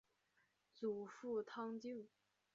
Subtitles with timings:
[0.73, 2.07] 祖父汤敬。